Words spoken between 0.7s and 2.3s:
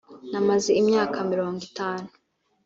imyaka mirongo itanu